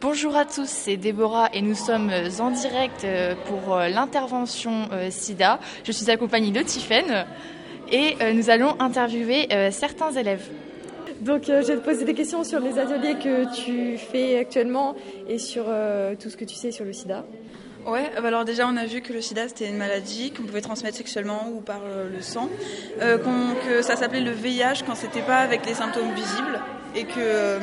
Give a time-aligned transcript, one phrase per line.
[0.00, 5.10] Bonjour à tous, c'est Déborah et nous sommes en direct euh, pour euh, l'intervention euh,
[5.10, 5.60] SIDA.
[5.84, 7.26] Je suis accompagnée de Tiffaine
[7.92, 10.46] et nous allons interviewer certains élèves.
[11.20, 14.94] Donc je vais te poser des questions sur les ateliers que tu fais actuellement
[15.28, 15.64] et sur
[16.20, 17.24] tout ce que tu sais sur le sida.
[17.84, 20.60] Ouais, bah alors déjà on a vu que le sida c'était une maladie qu'on pouvait
[20.60, 22.48] transmettre sexuellement ou par le sang,
[23.00, 26.60] que ça s'appelait le VIH quand c'était pas avec les symptômes visibles
[26.94, 27.58] et que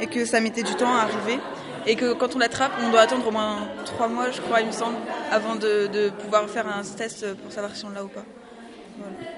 [0.00, 1.38] et que ça mettait du temps à arriver.
[1.86, 4.66] Et que quand on l'attrape, on doit attendre au moins trois mois, je crois, il
[4.66, 4.96] me semble,
[5.30, 8.24] avant de, pouvoir faire un test pour savoir si on l'a ou pas.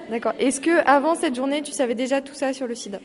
[0.09, 0.33] D'accord.
[0.39, 2.99] Est-ce que avant cette journée, tu savais déjà tout ça sur le sida?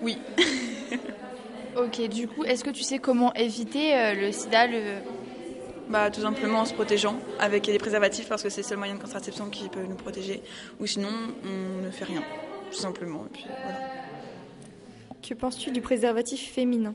[0.00, 0.16] Oui.
[1.76, 4.80] ok, du coup, est-ce que tu sais comment éviter euh, le sida le...
[5.88, 8.94] Bah, tout simplement en se protégeant avec les préservatifs parce que c'est le seul moyen
[8.94, 10.40] de contraception qui peut nous protéger.
[10.80, 11.10] Ou sinon,
[11.44, 12.22] on ne fait rien,
[12.70, 13.26] tout simplement.
[13.26, 13.78] Et puis, voilà.
[15.22, 16.94] Que penses-tu du préservatif féminin?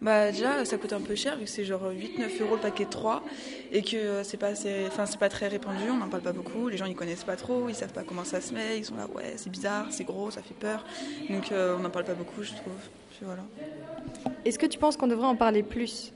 [0.00, 2.86] Bah déjà ça coûte un peu cher vu que c'est genre 8-9 euros le paquet
[2.86, 3.22] de 3
[3.70, 4.50] et que euh, c'est pas
[4.88, 7.36] enfin c'est pas très répandu, on n'en parle pas beaucoup, les gens ils connaissent pas
[7.36, 10.02] trop, ils savent pas comment ça se met, ils sont là ouais c'est bizarre, c'est
[10.02, 10.84] gros, ça fait peur,
[11.30, 12.72] donc euh, on n'en parle pas beaucoup je trouve.
[13.20, 13.44] voilà.
[14.44, 16.12] Est-ce que tu penses qu'on devrait en parler plus?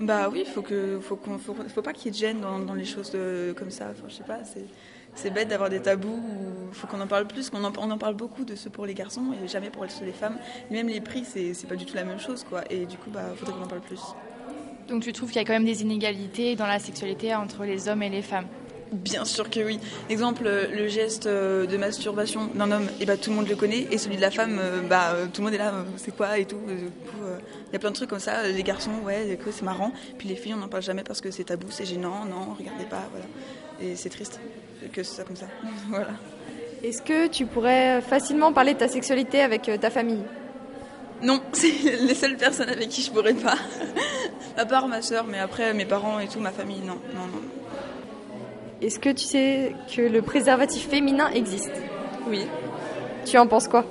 [0.00, 2.84] Bah oui, faut que faut qu'on faut, pas qu'il y ait de gêne dans, les
[2.84, 3.16] choses
[3.56, 4.66] comme ça, je sais pas, c'est
[5.14, 6.20] c'est bête d'avoir des tabous.
[6.70, 8.86] Il faut qu'on en parle plus, qu'on en, on en parle beaucoup de ceux pour
[8.86, 10.36] les garçons et jamais pour ceux des femmes.
[10.70, 12.62] même les prix, c'est pas du tout la même chose, quoi.
[12.70, 14.02] Et du coup, bah, faudrait qu'on en parle plus.
[14.88, 17.88] Donc tu trouves qu'il y a quand même des inégalités dans la sexualité entre les
[17.88, 18.46] hommes et les femmes?
[18.94, 19.80] Bien sûr que oui.
[20.08, 23.56] Exemple, le geste euh, de masturbation d'un homme, et eh bah, tout le monde le
[23.56, 26.14] connaît, et celui de la femme, euh, bah, euh, tout le monde est là, c'est
[26.14, 26.60] quoi et tout.
[26.68, 28.46] Il y a plein de trucs comme ça.
[28.46, 29.92] Les garçons, ouais, c'est marrant.
[30.16, 32.84] Puis les filles, on n'en parle jamais parce que c'est tabou, c'est gênant, non, regardez
[32.84, 33.26] pas, voilà.
[33.82, 34.38] Et c'est triste
[34.92, 35.46] que ce soit comme ça.
[35.88, 36.12] voilà.
[36.84, 40.22] Est-ce que tu pourrais facilement parler de ta sexualité avec ta famille?
[41.20, 43.56] Non, c'est les seules personnes avec qui je pourrais pas.
[44.56, 47.63] à part ma soeur, mais après mes parents et tout, ma famille, non, non, non.
[48.82, 51.72] Est-ce que tu sais que le préservatif féminin existe?
[52.28, 52.46] Oui.
[53.24, 53.84] Tu en penses quoi?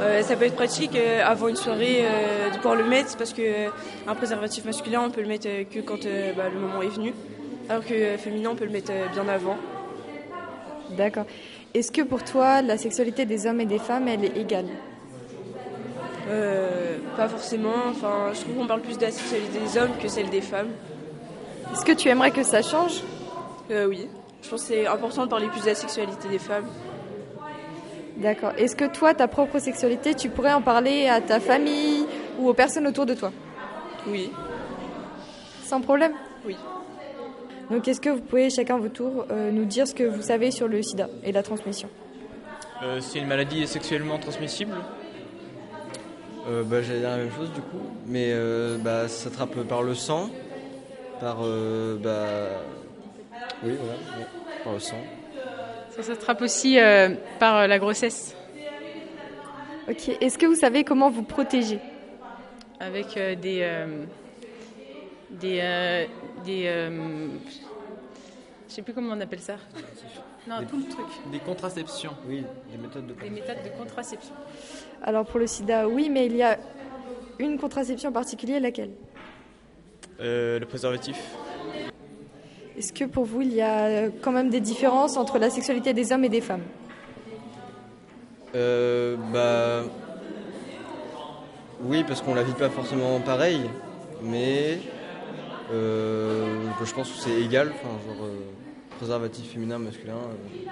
[0.00, 3.32] Euh, ça peut être pratique euh, avant une soirée euh, de pouvoir le mettre parce
[3.32, 3.66] que
[4.06, 6.04] un préservatif masculin on peut le mettre que quand
[6.36, 7.12] bah, le moment est venu
[7.68, 9.56] alors que féminin on peut le mettre bien avant.
[10.96, 11.24] D'accord.
[11.74, 14.66] Est-ce que pour toi la sexualité des hommes et des femmes elle est égale?
[17.16, 17.88] Pas forcément.
[17.90, 20.68] Enfin, je trouve qu'on parle plus de la sexualité des hommes que celle des femmes.
[21.72, 23.02] Est-ce que tu aimerais que ça change?
[23.70, 24.08] Euh, oui.
[24.42, 26.66] Je pense que c'est important de parler plus de la sexualité des femmes.
[28.16, 28.52] D'accord.
[28.56, 32.04] Est-ce que toi, ta propre sexualité, tu pourrais en parler à ta famille
[32.38, 33.32] ou aux personnes autour de toi?
[34.08, 34.30] Oui.
[35.64, 36.12] Sans problème?
[36.46, 36.56] Oui.
[37.70, 40.50] Donc, est-ce que vous pouvez chacun votre tour euh, nous dire ce que vous savez
[40.50, 41.88] sur le sida et la transmission?
[42.82, 44.74] Euh, C'est une maladie sexuellement transmissible?
[46.48, 48.32] Euh, bah, J'allais dire la même chose du coup, mais
[48.82, 50.30] bah, ça s'attrape par le sang,
[51.20, 51.38] par
[52.02, 52.48] bah,
[53.62, 53.98] oui, voilà,
[54.62, 54.96] par le sang.
[55.90, 57.10] Ça s'attrape aussi euh,
[57.40, 58.36] par euh, la grossesse.
[59.88, 60.10] Ok.
[60.20, 61.80] Est-ce que vous savez comment vous protéger?
[62.78, 63.66] Avec euh, des.
[65.30, 66.06] des.
[66.44, 66.90] des
[68.68, 69.56] je sais plus comment on appelle ça.
[70.46, 71.06] Non, tout le truc.
[71.32, 72.12] Des contraceptions.
[72.28, 74.34] Oui, des méthodes de Des méthodes de contraception.
[75.02, 76.58] Alors pour le sida, oui, mais il y a
[77.38, 78.90] une contraception particulière, laquelle?
[80.20, 81.18] Le préservatif.
[82.78, 86.12] Est-ce que pour vous, il y a quand même des différences entre la sexualité des
[86.12, 86.62] hommes et des femmes?
[88.54, 89.82] Euh, Bah.
[91.82, 93.60] Oui, parce qu'on la vit pas forcément pareil,
[94.22, 94.78] mais
[95.72, 98.36] euh, je pense que c'est égal, enfin, genre euh,
[98.96, 100.14] préservatif féminin, masculin.
[100.14, 100.70] Euh.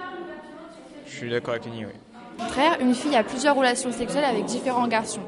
[1.05, 2.47] Je suis d'accord avec Lenny, oui.
[2.49, 5.21] Frère, une fille a plusieurs relations sexuelles avec différents garçons.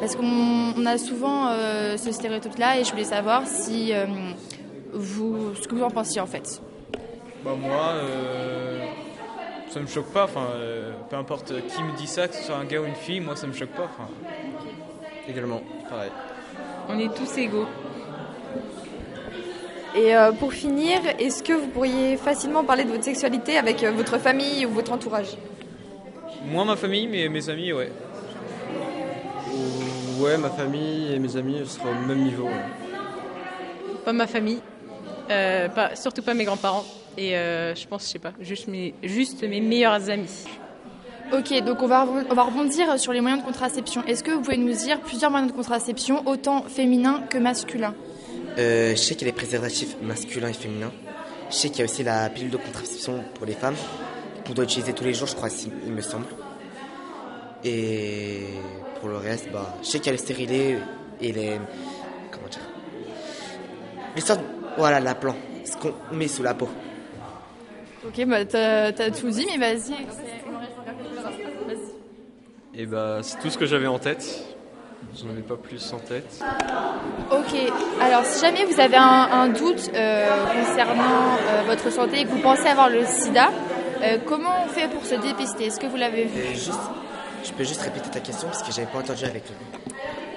[0.00, 1.48] Parce qu'on a souvent
[1.96, 3.92] ce stéréotype-là et je voulais savoir si
[4.94, 6.60] vous, ce que vous en pensiez en fait.
[7.44, 8.84] Bah moi, euh,
[9.68, 10.24] ça me choque pas.
[10.24, 12.94] Enfin, euh, peu importe qui me dit ça, que ce soit un gars ou une
[12.94, 13.84] fille, moi ça me choque pas.
[13.84, 14.08] Enfin,
[15.28, 16.10] également, pareil.
[16.88, 17.66] On est tous égaux.
[19.96, 24.18] Et euh, pour finir, est-ce que vous pourriez facilement parler de votre sexualité avec votre
[24.18, 25.36] famille ou votre entourage?
[26.46, 27.92] Moi, ma famille, mais mes amis, ouais.
[30.18, 32.48] Ouais, ma famille et mes amis seront au même niveau.
[34.04, 34.60] Pas ma famille,
[35.30, 36.84] euh, pas, surtout pas mes grands-parents.
[37.16, 40.44] Et euh, je pense, je sais pas, juste mes, juste mes meilleurs amis.
[41.32, 44.04] Ok, donc on va, on va rebondir sur les moyens de contraception.
[44.04, 47.94] Est-ce que vous pouvez nous dire plusieurs moyens de contraception, autant féminins que masculins?
[48.58, 50.92] Euh, Je sais qu'il y a les préservatifs masculins et féminins.
[51.50, 53.74] Je sais qu'il y a aussi la pilule de contraception pour les femmes,
[54.46, 55.48] qu'on doit utiliser tous les jours, je crois,
[55.86, 56.26] il me semble.
[57.64, 58.40] Et
[59.00, 60.78] pour le reste, bah, je sais qu'il y a les stérilés
[61.20, 61.58] et les,
[62.30, 62.60] comment dire
[64.14, 64.38] L'histoire,
[64.76, 66.68] voilà, l'appelant, ce qu'on met sous la peau.
[68.06, 69.94] Ok, bah t'as as tout dit, mais vas-y.
[72.76, 74.44] Et bah, c'est tout ce que j'avais en tête.
[75.16, 76.42] J'en avais pas plus en tête.
[77.30, 82.24] Ok, alors si jamais vous avez un, un doute euh, concernant euh, votre santé et
[82.24, 83.50] que vous pensez avoir le sida,
[84.02, 85.66] euh, comment on fait pour se dépister?
[85.66, 86.42] Est-ce que vous l'avez vu?
[86.54, 86.72] Juste,
[87.44, 89.54] je peux juste répéter ta question parce que j'avais pas entendu avec le.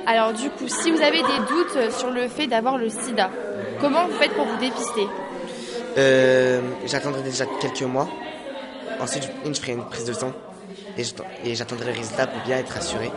[0.06, 3.32] Alors du coup, si vous avez des doutes sur le fait d'avoir le sida,
[3.80, 5.08] comment vous faites pour vous dépister
[5.98, 8.08] Euh, j'attendrai déjà quelques mois.
[9.00, 10.32] Ensuite, une, je ferai une prise de sang
[11.44, 13.12] et j'attendrai le résultat pour bien être assuré.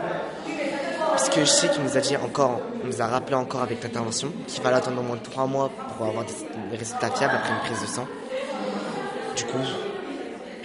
[1.15, 4.31] Puisque je sais qu'il nous a dit encore, il nous a rappelé encore avec l'intervention
[4.47, 6.33] qu'il fallait attendre au moins trois mois pour avoir des,
[6.71, 8.07] des résultats fiables après une prise de sang.
[9.35, 9.59] Du coup,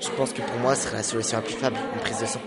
[0.01, 2.27] je pense que pour moi, ce serait la solution la plus fiable, une prise de
[2.27, 2.41] sang.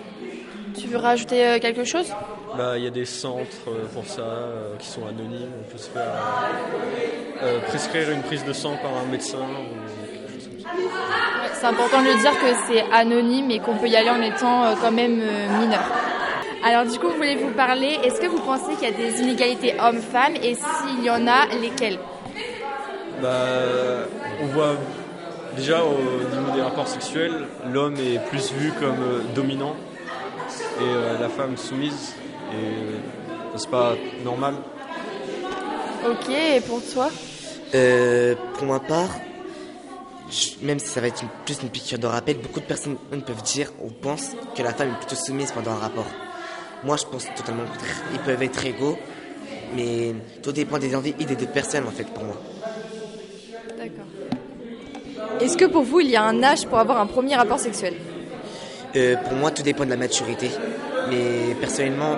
[0.79, 2.11] Tu veux rajouter euh, quelque chose?
[2.57, 5.51] Bah, il y a des centres euh, pour ça euh, qui sont anonymes.
[5.67, 6.13] On peut se faire
[7.41, 10.69] euh, prescrire une prise de sang par un médecin ou quelque chose comme ça.
[10.75, 14.21] Ouais, C'est important de le dire que c'est anonyme et qu'on peut y aller en
[14.21, 15.83] étant euh, quand même euh, mineur.
[16.63, 19.21] Alors du coup, je voulais vous parler, est-ce que vous pensez qu'il y a des
[19.21, 21.99] inégalités hommes-femmes et s'il y en a, lesquelles?
[23.21, 23.29] Bah,
[24.41, 24.75] on voit
[25.55, 29.75] déjà au niveau des rapports sexuels, l'homme est plus vu comme dominant
[30.81, 32.15] et la femme soumise.
[32.51, 33.93] Et c'est pas
[34.23, 34.55] normal.
[36.05, 37.09] Ok, et pour toi?
[37.75, 39.21] Euh, pour ma part,
[40.29, 42.97] je- même si ça va être une- plus une piqûre de rappel, beaucoup de personnes
[43.25, 46.15] peuvent dire ou pensent que la femme est plutôt soumise pendant un rapport.
[46.83, 47.95] Moi, je pense totalement le contraire.
[48.11, 48.99] Ils peuvent être égaux,
[49.71, 52.37] mais tout dépend des envies et des deux personnes, en fait, pour moi.
[53.77, 54.05] D'accord.
[55.39, 57.95] Est-ce que pour vous, il y a un âge pour avoir un premier rapport sexuel?
[58.95, 60.51] Euh, pour moi, tout dépend de la maturité,
[61.05, 62.17] mais personnellement,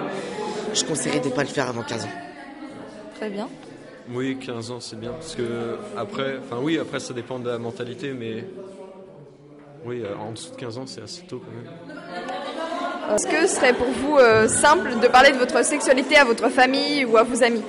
[0.73, 2.11] je conseillerais de ne pas le faire avant 15 ans.
[3.15, 3.49] Très bien.
[4.09, 5.11] Oui, 15 ans, c'est bien.
[5.11, 8.45] Parce que après, enfin oui, après ça dépend de la mentalité, mais
[9.85, 11.95] oui, euh, en dessous de 15 ans, c'est assez tôt quand même.
[13.15, 16.49] Est-ce que ce serait pour vous euh, simple de parler de votre sexualité à votre
[16.49, 17.63] famille ou à vos amis?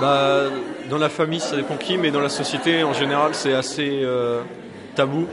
[0.00, 0.44] Bah,
[0.88, 4.42] dans la famille, ça dépend qui, mais dans la société, en général, c'est assez euh,
[4.94, 5.26] tabou.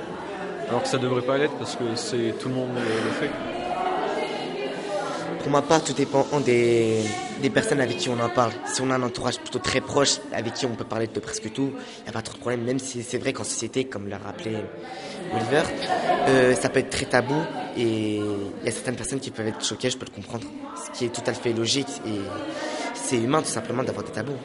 [0.69, 3.31] Alors que ça devrait pas l'être parce que c'est tout le monde euh, le fait.
[5.39, 7.03] Pour ma part, tout dépend des,
[7.41, 8.51] des personnes avec qui on en parle.
[8.65, 11.51] Si on a un entourage plutôt très proche, avec qui on peut parler de presque
[11.53, 14.07] tout, il n'y a pas trop de problème, même si c'est vrai qu'en société, comme
[14.07, 14.55] l'a rappelé
[15.33, 15.63] Oliver,
[16.27, 17.41] euh, ça peut être très tabou
[17.77, 20.47] et il y a certaines personnes qui peuvent être choquées, je peux le comprendre.
[20.75, 22.19] Ce qui est tout à fait logique et
[22.93, 24.37] c'est humain tout simplement d'avoir des tabous.